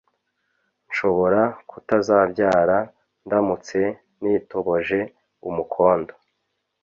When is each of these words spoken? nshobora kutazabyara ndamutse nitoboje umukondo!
nshobora 0.89 1.41
kutazabyara 1.69 2.77
ndamutse 3.25 3.77
nitoboje 4.21 4.99
umukondo! 5.49 6.13